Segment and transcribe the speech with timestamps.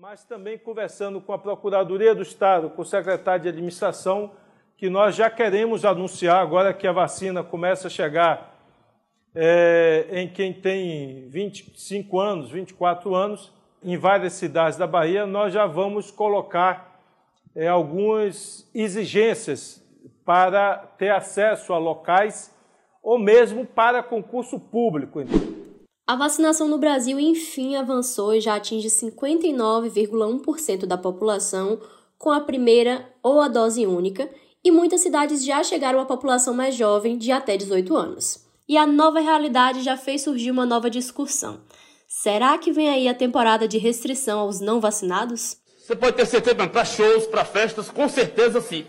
[0.00, 4.30] mas também conversando com a Procuradoria do Estado, com o secretário de Administração,
[4.74, 8.58] que nós já queremos anunciar, agora que a vacina começa a chegar
[9.34, 13.52] é, em quem tem 25 anos, 24 anos,
[13.84, 16.98] em várias cidades da Bahia, nós já vamos colocar
[17.54, 19.84] é, algumas exigências
[20.24, 22.50] para ter acesso a locais
[23.02, 25.20] ou mesmo para concurso público.
[26.10, 31.80] A vacinação no Brasil, enfim, avançou e já atinge 59,1% da população
[32.18, 34.28] com a primeira ou a dose única,
[34.64, 38.44] e muitas cidades já chegaram à população mais jovem, de até 18 anos.
[38.68, 41.60] E a nova realidade já fez surgir uma nova discussão.
[42.08, 45.58] Será que vem aí a temporada de restrição aos não vacinados?
[45.78, 48.84] Você pode ter certeza, para shows, para festas, com certeza sim.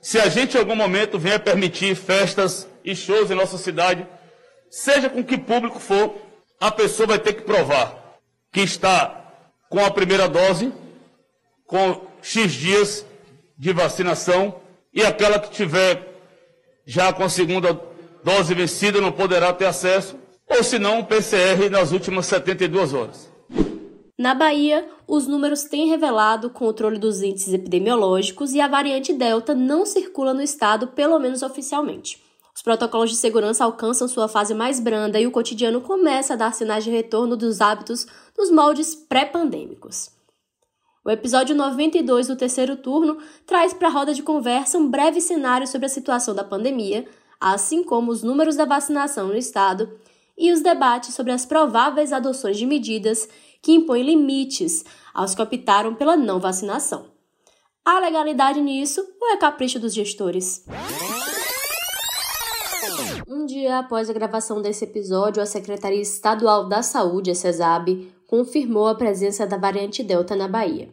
[0.00, 4.06] Se a gente em algum momento vier permitir festas e shows em nossa cidade,
[4.70, 6.29] seja com que público for,
[6.60, 8.18] a pessoa vai ter que provar
[8.52, 9.16] que está
[9.70, 10.70] com a primeira dose,
[11.66, 13.06] com X dias
[13.56, 14.56] de vacinação,
[14.92, 16.06] e aquela que tiver
[16.84, 17.80] já com a segunda
[18.22, 23.30] dose vencida não poderá ter acesso, ou se não, PCR nas últimas 72 horas.
[24.18, 29.54] Na Bahia, os números têm revelado o controle dos índices epidemiológicos e a variante Delta
[29.54, 32.20] não circula no estado, pelo menos oficialmente.
[32.60, 36.52] Os protocolos de segurança alcançam sua fase mais branda e o cotidiano começa a dar
[36.52, 40.10] sinais de retorno dos hábitos dos moldes pré-pandêmicos.
[41.02, 45.66] O episódio 92 do terceiro turno traz para a roda de conversa um breve cenário
[45.66, 47.08] sobre a situação da pandemia,
[47.40, 49.98] assim como os números da vacinação no estado
[50.36, 53.26] e os debates sobre as prováveis adoções de medidas
[53.62, 57.06] que impõem limites aos que optaram pela não vacinação.
[57.82, 60.66] Há legalidade nisso ou é capricho dos gestores?
[63.50, 68.94] Dia após a gravação desse episódio, a Secretaria Estadual da Saúde, a CESAB, confirmou a
[68.94, 70.88] presença da variante Delta na Bahia.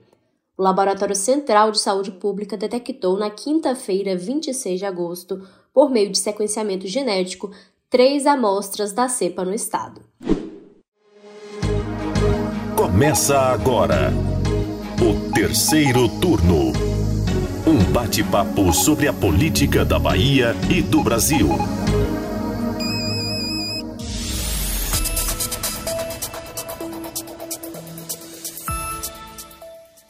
[0.58, 6.18] O Laboratório Central de Saúde Pública detectou na quinta-feira, 26 de agosto, por meio de
[6.18, 7.52] sequenciamento genético,
[7.92, 10.02] três amostras da cepa no estado.
[12.76, 14.12] Começa agora
[15.00, 16.74] o terceiro turno.
[17.68, 21.50] Um bate-papo sobre a política da Bahia e do Brasil.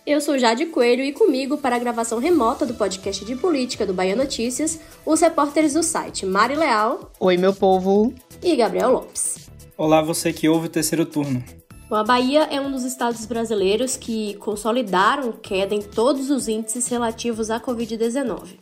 [0.07, 3.94] Eu sou Jade Coelho e comigo para a gravação remota do podcast de política do
[3.94, 7.12] Bahia Notícias, os repórteres do site Mari Leal.
[7.19, 8.13] Oi, meu povo.
[8.41, 9.50] E Gabriel Lopes.
[9.78, 11.44] Olá, você que ouve o terceiro turno.
[11.90, 16.88] Bom, a Bahia é um dos estados brasileiros que consolidaram queda em todos os índices
[16.88, 18.57] relativos à Covid-19.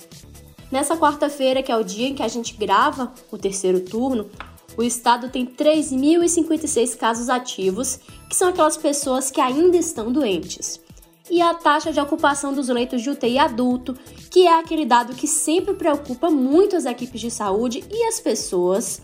[0.72, 4.32] Nessa quarta-feira, que é o dia em que a gente grava o terceiro turno,
[4.76, 10.84] o estado tem 3.056 casos ativos, que são aquelas pessoas que ainda estão doentes.
[11.30, 13.96] E a taxa de ocupação dos leitos de UTI adulto,
[14.30, 19.02] que é aquele dado que sempre preocupa muito as equipes de saúde e as pessoas,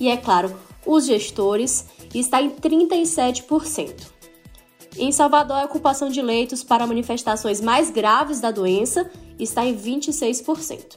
[0.00, 0.54] e é claro,
[0.86, 1.84] os gestores,
[2.14, 4.18] está em 37%.
[4.96, 9.08] Em Salvador, a ocupação de leitos para manifestações mais graves da doença
[9.38, 10.96] está em 26%.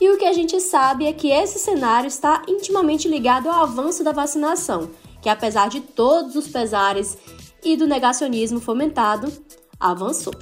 [0.00, 4.02] E o que a gente sabe é que esse cenário está intimamente ligado ao avanço
[4.02, 7.18] da vacinação, que apesar de todos os pesares
[7.64, 9.32] e do negacionismo fomentado,
[9.80, 10.34] avançou.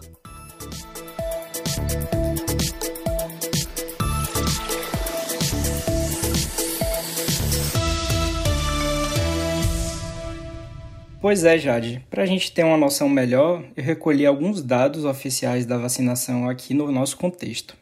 [11.20, 12.06] Pois é, Jade.
[12.08, 16.72] Para a gente ter uma noção melhor, eu recolhi alguns dados oficiais da vacinação aqui
[16.72, 17.76] no nosso contexto.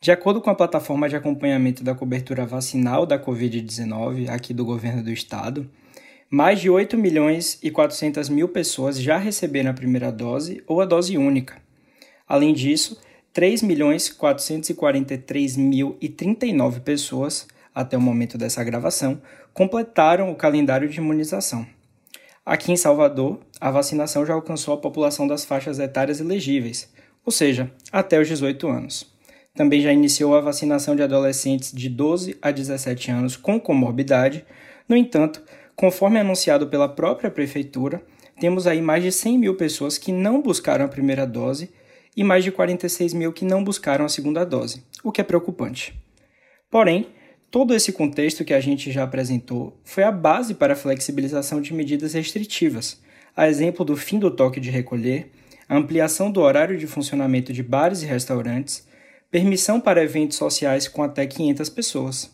[0.00, 5.02] De acordo com a plataforma de acompanhamento da cobertura vacinal da Covid-19 aqui do governo
[5.02, 5.68] do estado,
[6.30, 10.84] mais de 8 milhões e 400 mil pessoas já receberam a primeira dose ou a
[10.84, 11.56] dose única.
[12.26, 13.00] Além disso,
[13.32, 19.22] 3 milhões 443 mil e 39 pessoas, até o momento dessa gravação,
[19.54, 21.66] completaram o calendário de imunização.
[22.44, 26.92] Aqui em Salvador, a vacinação já alcançou a população das faixas etárias elegíveis,
[27.24, 29.10] ou seja, até os 18 anos.
[29.54, 34.44] Também já iniciou a vacinação de adolescentes de 12 a 17 anos com comorbidade.
[34.88, 35.42] No entanto,
[35.78, 38.02] conforme anunciado pela própria prefeitura,
[38.38, 41.70] temos aí mais de 100 mil pessoas que não buscaram a primeira dose
[42.14, 45.98] e mais de 46 mil que não buscaram a segunda dose, o que é preocupante.
[46.70, 47.06] Porém,
[47.50, 51.72] Todo esse contexto que a gente já apresentou foi a base para a flexibilização de
[51.72, 53.00] medidas restritivas,
[53.34, 55.30] a exemplo do fim do toque de recolher,
[55.66, 58.86] a ampliação do horário de funcionamento de bares e restaurantes,
[59.30, 62.30] permissão para eventos sociais com até 500 pessoas.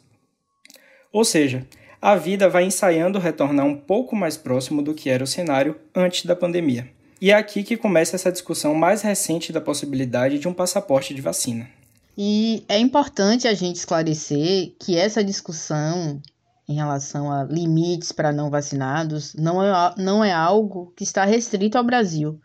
[1.13, 1.65] Ou seja,
[2.05, 6.27] a vida vai ensaiando retornar um pouco mais próximo do que era o cenário antes
[6.27, 6.87] da pandemia.
[7.19, 11.23] E é aqui que começa essa discussão mais recente da possibilidade de um passaporte de
[11.23, 11.67] vacina.
[12.15, 16.21] E é importante a gente esclarecer que essa discussão
[16.69, 21.79] em relação a limites para não vacinados não é, não é algo que está restrito
[21.79, 22.39] ao Brasil.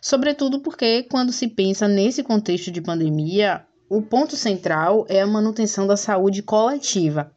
[0.00, 5.86] Sobretudo porque, quando se pensa nesse contexto de pandemia, o ponto central é a manutenção
[5.86, 7.33] da saúde coletiva.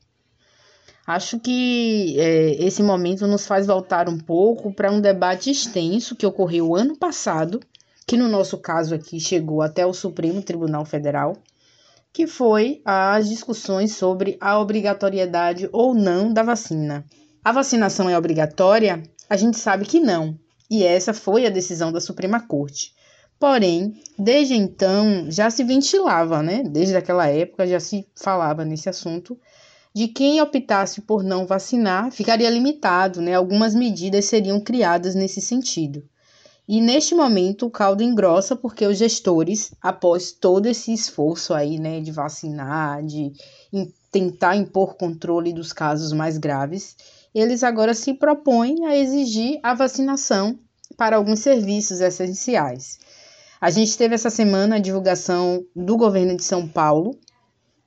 [1.07, 6.25] Acho que é, esse momento nos faz voltar um pouco para um debate extenso que
[6.25, 7.61] ocorreu ano passado,
[8.05, 11.37] que no nosso caso aqui chegou até o Supremo Tribunal Federal
[12.17, 17.05] que foi as discussões sobre a obrigatoriedade ou não da vacina.
[17.45, 19.03] A vacinação é obrigatória?
[19.29, 20.35] A gente sabe que não,
[20.67, 22.91] e essa foi a decisão da Suprema Corte.
[23.39, 26.63] Porém, desde então já se ventilava, né?
[26.63, 29.39] Desde aquela época já se falava nesse assunto
[29.97, 33.33] de quem optasse por não vacinar ficaria limitado, né?
[33.33, 36.07] Algumas medidas seriam criadas nesse sentido.
[36.67, 41.99] E neste momento o caldo engrossa porque os gestores, após todo esse esforço aí, né,
[41.99, 43.33] de vacinar, de
[44.11, 46.95] tentar impor controle dos casos mais graves,
[47.33, 50.59] eles agora se propõem a exigir a vacinação
[50.95, 52.99] para alguns serviços essenciais.
[53.59, 57.17] A gente teve essa semana a divulgação do governo de São Paulo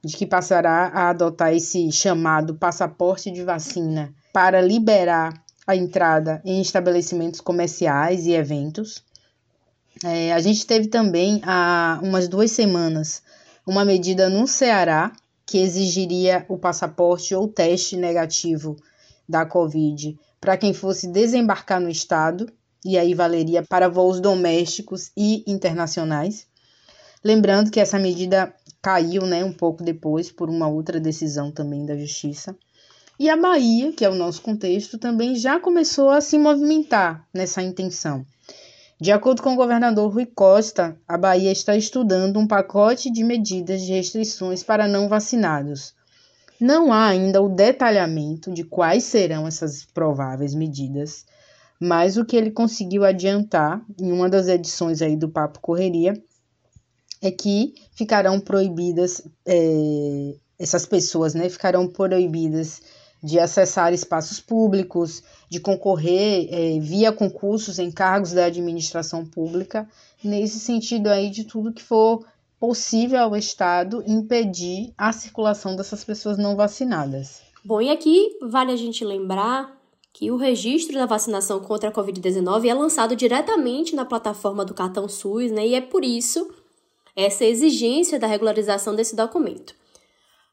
[0.05, 6.61] de que passará a adotar esse chamado passaporte de vacina para liberar a entrada em
[6.61, 9.05] estabelecimentos comerciais e eventos.
[10.05, 13.23] É, a gente teve também há umas duas semanas
[13.67, 15.13] uma medida no Ceará
[15.45, 18.77] que exigiria o passaporte ou teste negativo
[19.29, 22.51] da Covid para quem fosse desembarcar no estado,
[22.85, 26.47] e aí valeria para voos domésticos e internacionais.
[27.23, 31.97] Lembrando que essa medida caiu né, um pouco depois por uma outra decisão também da
[31.97, 32.57] Justiça.
[33.19, 37.63] E a Bahia, que é o nosso contexto, também já começou a se movimentar nessa
[37.63, 38.25] intenção.
[38.99, 43.83] De acordo com o governador Rui Costa, a Bahia está estudando um pacote de medidas
[43.83, 45.95] de restrições para não vacinados.
[46.59, 51.27] Não há ainda o detalhamento de quais serão essas prováveis medidas,
[51.79, 56.15] mas o que ele conseguiu adiantar em uma das edições aí do Papo Correria
[57.21, 62.81] é que ficarão proibidas, é, essas pessoas né, ficarão proibidas
[63.23, 69.87] de acessar espaços públicos, de concorrer é, via concursos em cargos da administração pública,
[70.25, 72.25] nesse sentido aí de tudo que for
[72.59, 77.43] possível ao Estado impedir a circulação dessas pessoas não vacinadas.
[77.65, 79.79] Bom, e aqui vale a gente lembrar
[80.13, 85.09] que o registro da vacinação contra a Covid-19 é lançado diretamente na plataforma do cartão
[85.09, 85.67] SUS, né?
[85.67, 86.51] E é por isso
[87.15, 89.75] essa exigência da regularização desse documento.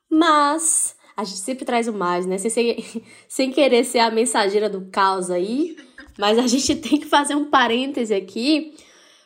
[0.09, 2.37] Mas a gente sempre traz o mais, né?
[2.37, 2.83] Sem,
[3.27, 5.75] sem, querer ser a mensageira do caos aí,
[6.17, 8.75] mas a gente tem que fazer um parêntese aqui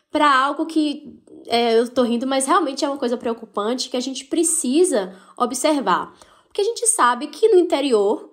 [0.10, 4.02] para algo que é, eu tô rindo, mas realmente é uma coisa preocupante que a
[4.02, 6.14] gente precisa observar.
[6.48, 8.30] Porque a gente sabe que no interior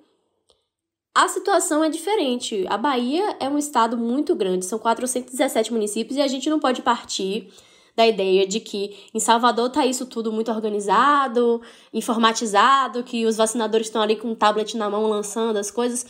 [1.14, 2.64] a situação é diferente.
[2.68, 6.82] A Bahia é um estado muito grande, são 417 municípios e a gente não pode
[6.82, 7.52] partir
[7.98, 11.60] da ideia de que em Salvador tá isso tudo muito organizado,
[11.92, 16.06] informatizado, que os vacinadores estão ali com um tablet na mão lançando as coisas.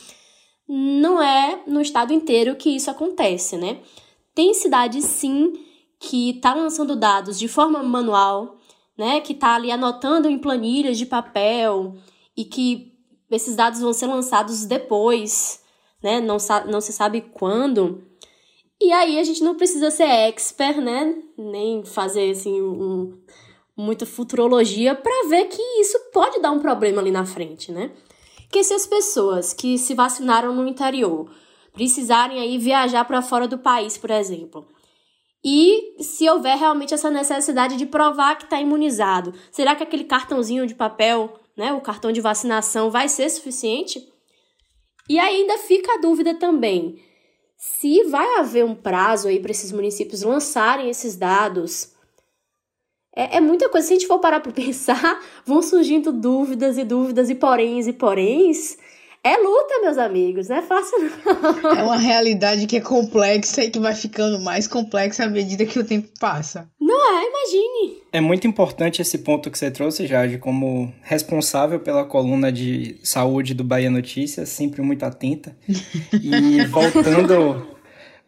[0.69, 3.81] Não é no estado inteiro que isso acontece, né?
[4.35, 5.55] Tem cidades sim
[5.99, 8.59] que tá lançando dados de forma manual,
[8.97, 9.23] né?
[9.23, 11.95] Que tá ali anotando em planilhas de papel
[12.37, 12.93] e que
[13.31, 15.63] esses dados vão ser lançados depois,
[16.03, 16.21] né?
[16.21, 16.37] Não,
[16.71, 18.07] não se sabe quando.
[18.81, 21.17] E aí a gente não precisa ser expert, né?
[21.37, 23.19] Nem fazer assim um,
[23.77, 27.91] muita futurologia para ver que isso pode dar um problema ali na frente, né?
[28.51, 31.31] Que se as pessoas que se vacinaram no interior
[31.73, 34.67] precisarem aí viajar para fora do país, por exemplo,
[35.45, 40.67] e se houver realmente essa necessidade de provar que está imunizado, será que aquele cartãozinho
[40.67, 44.07] de papel, né, o cartão de vacinação, vai ser suficiente?
[45.09, 47.01] E ainda fica a dúvida também
[47.59, 51.93] se vai haver um prazo aí para esses municípios lançarem esses dados.
[53.15, 53.89] É, é, muita coisa.
[53.89, 57.93] Se a gente for parar para pensar, vão surgindo dúvidas e dúvidas e poréns e
[57.93, 58.79] poréns.
[59.29, 61.71] É luta, meus amigos, não é fácil não.
[61.73, 65.79] É uma realidade que é complexa e que vai ficando mais complexa à medida que
[65.79, 66.67] o tempo passa.
[66.81, 68.03] Não é, imagine.
[68.11, 73.53] É muito importante esse ponto que você trouxe, Jade, como responsável pela coluna de saúde
[73.53, 75.55] do Bahia Notícias, sempre muito atenta.
[76.11, 77.67] E voltando,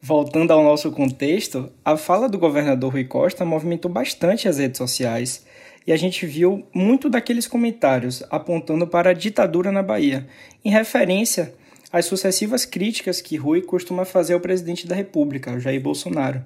[0.03, 5.47] voltando ao nosso contexto, a fala do governador Rui Costa movimentou bastante as redes sociais
[5.91, 10.25] e a gente viu muito daqueles comentários apontando para a ditadura na Bahia,
[10.65, 11.53] em referência
[11.93, 16.45] as sucessivas críticas que Rui costuma fazer ao presidente da República, Jair Bolsonaro.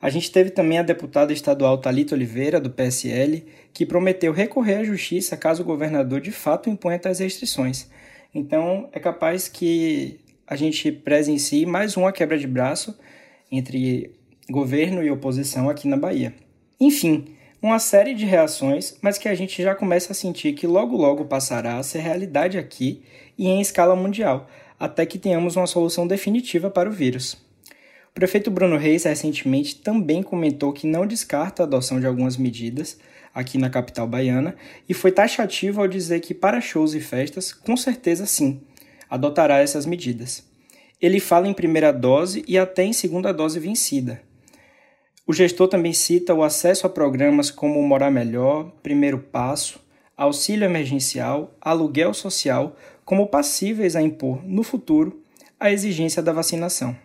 [0.00, 4.84] A gente teve também a deputada estadual Talita Oliveira, do PSL, que prometeu recorrer à
[4.84, 7.90] justiça caso o governador de fato imponha tais restrições.
[8.34, 12.98] Então, é capaz que a gente presencie mais uma quebra de braço
[13.50, 14.12] entre
[14.48, 16.32] governo e oposição aqui na Bahia.
[16.80, 20.96] Enfim, uma série de reações, mas que a gente já começa a sentir que logo
[20.96, 23.04] logo passará a ser realidade aqui
[23.38, 24.50] e em escala mundial,
[24.80, 27.34] até que tenhamos uma solução definitiva para o vírus.
[28.10, 32.98] O prefeito Bruno Reis recentemente também comentou que não descarta a adoção de algumas medidas
[33.32, 34.56] aqui na capital baiana
[34.88, 38.60] e foi taxativo ao dizer que para shows e festas, com certeza sim,
[39.08, 40.44] adotará essas medidas.
[41.00, 44.20] Ele fala em primeira dose e até em segunda dose vencida.
[45.24, 49.78] O gestor também cita o acesso a programas como Morar Melhor, Primeiro Passo,
[50.16, 55.22] Auxílio Emergencial, Aluguel Social como passíveis a impor, no futuro,
[55.60, 56.96] a exigência da vacinação.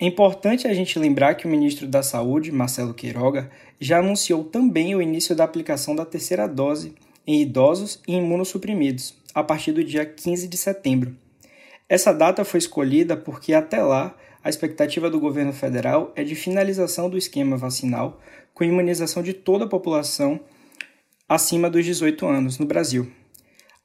[0.00, 4.96] É importante a gente lembrar que o ministro da Saúde, Marcelo Queiroga, já anunciou também
[4.96, 10.04] o início da aplicação da terceira dose em idosos e imunossuprimidos, a partir do dia
[10.04, 11.14] 15 de setembro.
[11.88, 17.10] Essa data foi escolhida porque até lá a expectativa do governo federal é de finalização
[17.10, 18.20] do esquema vacinal
[18.54, 20.40] com imunização de toda a população
[21.28, 23.10] acima dos 18 anos no Brasil.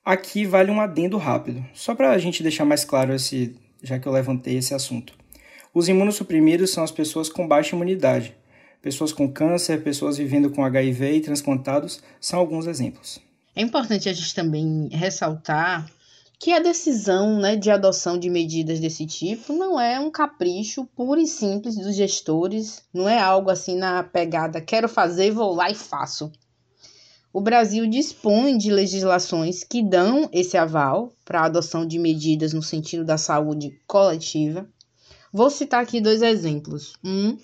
[0.04, 4.08] Aqui vale um adendo rápido, só para a gente deixar mais claro esse, já que
[4.08, 5.14] eu levantei esse assunto.
[5.74, 8.36] Os imunossuprimidos são as pessoas com baixa imunidade.
[8.82, 13.20] Pessoas com câncer, pessoas vivendo com HIV e transplantados são alguns exemplos.
[13.56, 15.90] É importante a gente também ressaltar
[16.40, 21.20] que a decisão né, de adoção de medidas desse tipo não é um capricho puro
[21.20, 25.76] e simples dos gestores, não é algo assim na pegada quero fazer, vou lá e
[25.76, 26.32] faço
[27.36, 32.64] o Brasil dispõe de legislações que dão esse aval para a adoção de medidas no
[32.64, 34.66] sentido da saúde coletiva.
[35.34, 36.94] Vou citar aqui dois exemplos.
[37.04, 37.38] Um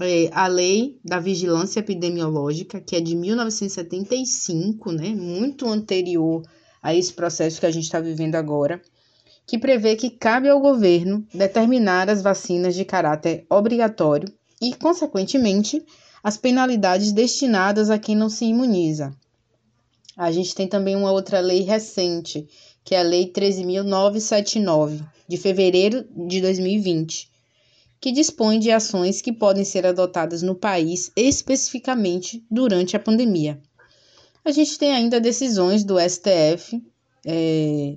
[0.00, 6.40] é a Lei da Vigilância Epidemiológica, que é de 1975, né, muito anterior
[6.84, 8.78] a esse processo que a gente está vivendo agora,
[9.46, 15.82] que prevê que cabe ao governo determinar as vacinas de caráter obrigatório e, consequentemente,
[16.22, 19.16] as penalidades destinadas a quem não se imuniza.
[20.14, 22.46] A gente tem também uma outra lei recente,
[22.84, 27.30] que é a Lei 13.979, de fevereiro de 2020,
[27.98, 33.58] que dispõe de ações que podem ser adotadas no país especificamente durante a pandemia.
[34.44, 36.82] A gente tem ainda decisões do STF,
[37.26, 37.96] é,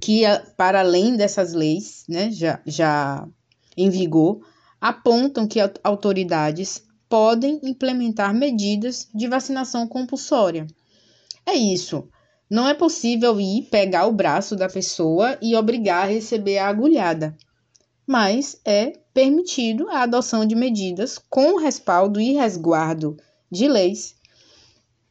[0.00, 0.22] que,
[0.56, 3.28] para além dessas leis, né, já, já
[3.76, 4.40] em vigor,
[4.80, 10.66] apontam que autoridades podem implementar medidas de vacinação compulsória
[11.50, 12.08] é isso.
[12.48, 17.36] Não é possível ir pegar o braço da pessoa e obrigar a receber a agulhada,
[18.06, 23.16] mas é permitido a adoção de medidas com respaldo e resguardo
[23.50, 24.16] de leis,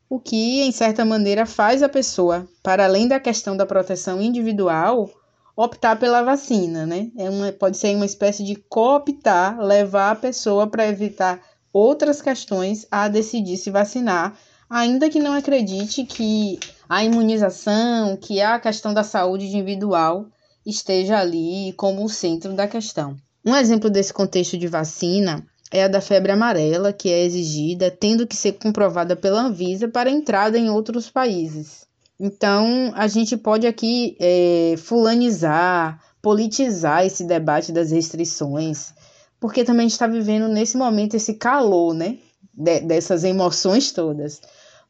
[0.09, 5.09] o que, em certa maneira, faz a pessoa, para além da questão da proteção individual,
[5.55, 7.11] optar pela vacina, né?
[7.17, 11.39] É uma, pode ser uma espécie de cooptar, levar a pessoa para evitar
[11.71, 14.35] outras questões a decidir se vacinar
[14.69, 20.27] ainda que não acredite que a imunização, que a questão da saúde individual
[20.65, 23.17] esteja ali como o centro da questão.
[23.43, 28.25] Um exemplo desse contexto de vacina é a da febre amarela, que é exigida, tendo
[28.25, 31.87] que ser comprovada pela Anvisa para entrada em outros países.
[32.19, 38.93] Então, a gente pode aqui é, fulanizar, politizar esse debate das restrições,
[39.39, 42.17] porque também está vivendo nesse momento esse calor, né?
[42.53, 44.41] De, dessas emoções todas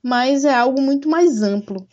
[0.02, 1.86] mas é algo muito mais amplo.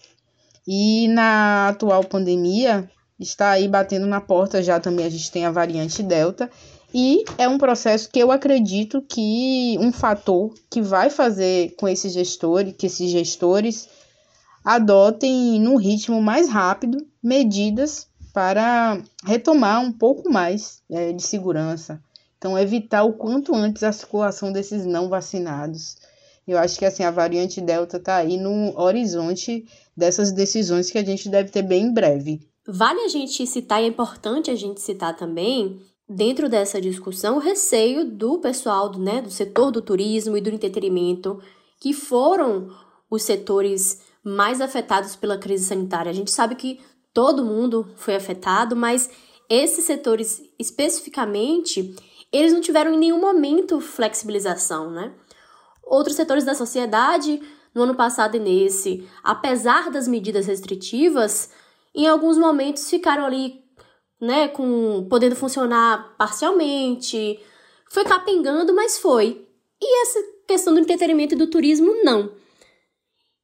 [0.67, 2.89] E na atual pandemia,
[3.19, 6.51] está aí batendo na porta já também a gente tem a variante Delta,
[6.95, 12.13] e é um processo que eu acredito que um fator que vai fazer com esses
[12.13, 13.89] gestores, que esses gestores
[14.65, 22.03] adotem no ritmo mais rápido medidas para retomar um pouco mais é, de segurança.
[22.37, 25.97] Então, evitar o quanto antes a circulação desses não vacinados.
[26.47, 29.67] Eu acho que assim a variante Delta está aí no horizonte
[29.97, 32.41] dessas decisões que a gente deve ter bem em breve.
[32.69, 37.41] Vale a gente citar, e é importante a gente citar também, dentro dessa discussão, o
[37.41, 41.41] receio do pessoal do, né, do setor do turismo e do entretenimento,
[41.81, 42.69] que foram
[43.11, 46.11] os setores mais afetados pela crise sanitária.
[46.11, 46.81] A gente sabe que
[47.13, 49.11] todo mundo foi afetado, mas
[49.49, 51.95] esses setores especificamente,
[52.33, 55.13] eles não tiveram em nenhum momento flexibilização, né?
[55.85, 57.41] Outros setores da sociedade,
[57.73, 61.51] no ano passado e nesse, apesar das medidas restritivas,
[61.95, 63.66] em alguns momentos ficaram ali
[64.21, 67.41] né, com podendo funcionar parcialmente,
[67.91, 69.47] foi capengando, mas foi.
[69.81, 72.35] E essa questão do entretenimento e do turismo não.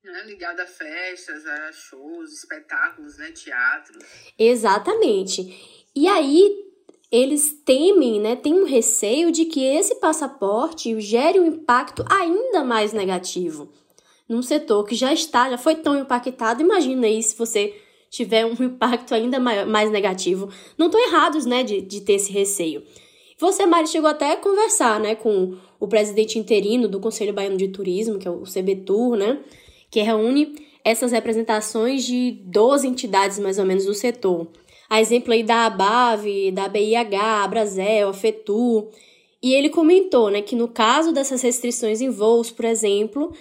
[0.05, 4.05] É ligada a festas, a shows, espetáculos, né, teatros.
[4.39, 5.87] Exatamente.
[5.95, 6.73] E aí
[7.11, 12.93] eles temem, né, tem um receio de que esse passaporte gere um impacto ainda mais
[12.93, 13.73] negativo
[14.33, 16.63] num setor que já está, já foi tão impactado.
[16.63, 17.79] Imagina aí se você
[18.13, 20.49] tiver um impacto ainda maior, mais negativo.
[20.79, 22.85] Não estão errados, né, de, de ter esse receio.
[23.39, 27.69] Você, Mari, chegou até a conversar, né, com o presidente interino do Conselho Baiano de
[27.69, 29.41] Turismo, que é o CBTUR, né,
[29.91, 30.55] que reúne
[30.85, 34.47] essas representações de 12 entidades, mais ou menos, do setor.
[34.89, 38.89] A exemplo aí da ABAV, da BIH, a Brasel, a FETU.
[39.43, 43.33] E ele comentou, né, que no caso dessas restrições em voos, por exemplo,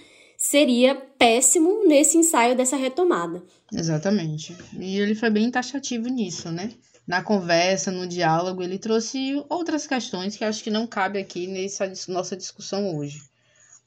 [0.42, 3.44] seria péssimo nesse ensaio dessa retomada.
[3.72, 4.58] Exatamente.
[4.76, 6.72] E ele foi bem taxativo nisso, né?
[7.06, 11.94] Na conversa, no diálogo, ele trouxe outras questões que acho que não cabe aqui nessa
[12.08, 13.22] nossa discussão hoje.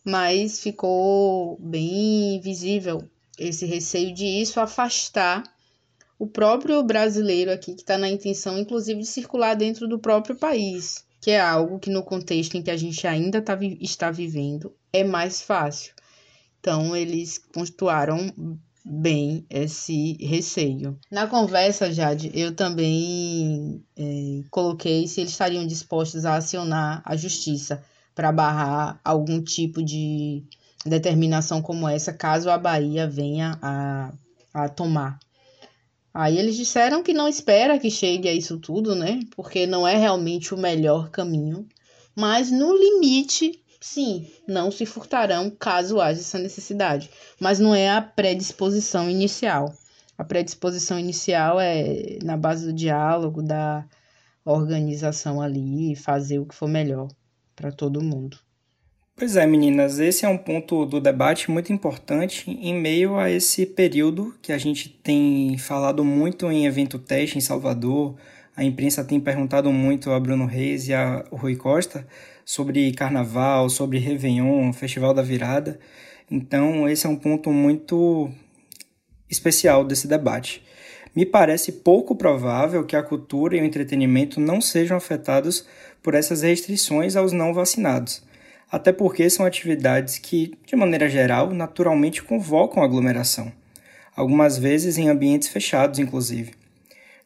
[0.04, 3.02] Mas ficou bem visível
[3.36, 5.42] esse receio de isso afastar
[6.16, 11.04] o próprio brasileiro aqui que está na intenção, inclusive, de circular dentro do próprio país,
[11.20, 15.02] que é algo que no contexto em que a gente ainda tá, está vivendo é
[15.02, 15.93] mais fácil.
[16.64, 18.32] Então, eles pontuaram
[18.82, 20.98] bem esse receio.
[21.10, 27.84] Na conversa, Jade, eu também é, coloquei se eles estariam dispostos a acionar a justiça
[28.14, 30.42] para barrar algum tipo de
[30.86, 34.14] determinação como essa, caso a Bahia venha a,
[34.54, 35.18] a tomar.
[36.14, 39.20] Aí eles disseram que não espera que chegue a isso tudo, né?
[39.36, 41.68] Porque não é realmente o melhor caminho.
[42.16, 48.00] Mas no limite, sim, não se furtarão caso haja essa necessidade, mas não é a
[48.00, 49.74] predisposição inicial.
[50.16, 53.84] A predisposição inicial é na base do diálogo, da
[54.42, 57.08] organização ali, fazer o que for melhor
[57.54, 58.38] para todo mundo.
[59.14, 63.66] Pois é, meninas, esse é um ponto do debate muito importante em meio a esse
[63.66, 68.16] período que a gente tem falado muito em evento teste em Salvador.
[68.56, 72.06] A imprensa tem perguntado muito a Bruno Reis e a Rui Costa
[72.44, 75.78] sobre carnaval, sobre Réveillon, Festival da Virada.
[76.30, 78.30] Então, esse é um ponto muito
[79.30, 80.62] especial desse debate.
[81.14, 85.64] Me parece pouco provável que a cultura e o entretenimento não sejam afetados
[86.02, 88.22] por essas restrições aos não vacinados,
[88.70, 93.52] até porque são atividades que, de maneira geral, naturalmente convocam aglomeração,
[94.16, 96.63] algumas vezes em ambientes fechados, inclusive.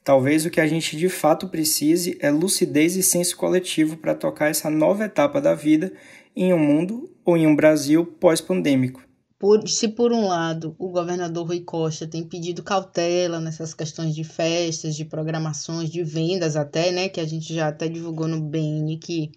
[0.08, 4.48] Talvez o que a gente de fato precise é lucidez e senso coletivo para tocar
[4.48, 5.92] essa nova etapa da vida
[6.34, 9.02] em um mundo ou em um Brasil pós-pandêmico.
[9.38, 14.24] Por, se por um lado o governador Rui Costa tem pedido cautela nessas questões de
[14.24, 18.96] festas, de programações, de vendas até, né, que a gente já até divulgou no BN
[18.96, 19.30] que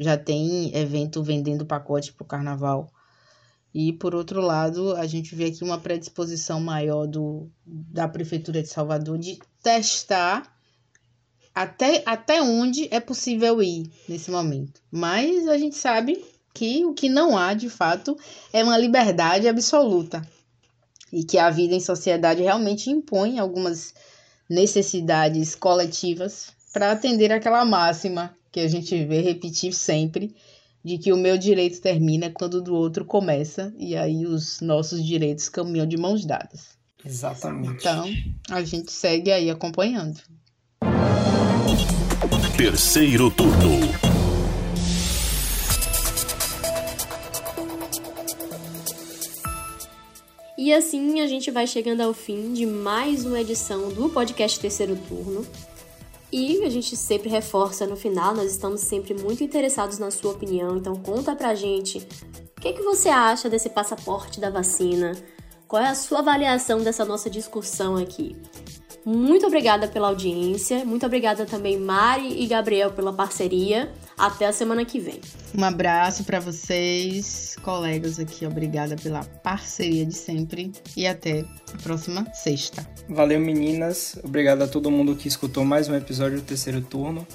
[0.00, 2.90] já tem evento vendendo pacote para o carnaval.
[3.74, 8.68] E, por outro lado, a gente vê aqui uma predisposição maior do, da Prefeitura de
[8.68, 10.54] Salvador de testar
[11.54, 14.80] até, até onde é possível ir nesse momento.
[14.90, 18.16] Mas a gente sabe que o que não há, de fato,
[18.52, 20.26] é uma liberdade absoluta.
[21.12, 23.94] E que a vida em sociedade realmente impõe algumas
[24.48, 30.34] necessidades coletivas para atender aquela máxima que a gente vê repetir sempre
[30.88, 35.04] de que o meu direito termina quando o do outro começa, e aí os nossos
[35.04, 36.78] direitos caminham de mãos dadas.
[37.04, 37.74] Exatamente.
[37.74, 38.08] Então,
[38.48, 40.18] a gente segue aí acompanhando.
[42.56, 43.68] Terceiro turno.
[50.56, 54.96] E assim a gente vai chegando ao fim de mais uma edição do podcast Terceiro
[54.96, 55.46] Turno.
[56.30, 60.76] E a gente sempre reforça no final, nós estamos sempre muito interessados na sua opinião,
[60.76, 62.06] então conta pra gente
[62.56, 65.12] o que, que você acha desse passaporte da vacina,
[65.66, 68.36] qual é a sua avaliação dessa nossa discussão aqui.
[69.10, 73.90] Muito obrigada pela audiência, muito obrigada também Mari e Gabriel pela parceria.
[74.18, 75.18] Até a semana que vem.
[75.56, 81.40] Um abraço para vocês, colegas aqui, obrigada pela parceria de sempre e até
[81.72, 82.86] a próxima sexta.
[83.08, 84.18] Valeu, meninas.
[84.22, 87.26] Obrigado a todo mundo que escutou mais um episódio do terceiro turno.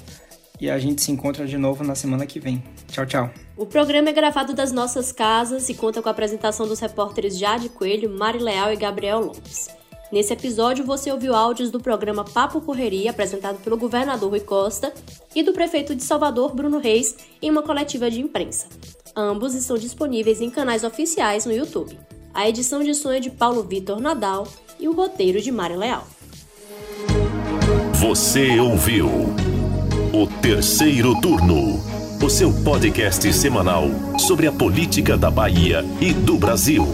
[0.60, 2.62] E a gente se encontra de novo na semana que vem.
[2.86, 3.30] Tchau, tchau.
[3.56, 7.68] O programa é gravado das nossas casas e conta com a apresentação dos repórteres Jade
[7.68, 9.68] Coelho, Mari Leal e Gabriel Lopes.
[10.12, 14.92] Nesse episódio, você ouviu áudios do programa Papo Correria, apresentado pelo governador Rui Costa,
[15.34, 18.66] e do prefeito de Salvador, Bruno Reis, em uma coletiva de imprensa.
[19.16, 21.98] Ambos estão disponíveis em canais oficiais no YouTube.
[22.32, 24.46] A edição de som é de Paulo Vitor Nadal
[24.78, 26.06] e o roteiro de Mari Leal.
[27.94, 29.06] Você ouviu
[30.12, 31.80] o terceiro turno,
[32.22, 33.84] o seu podcast semanal
[34.18, 36.86] sobre a política da Bahia e do Brasil.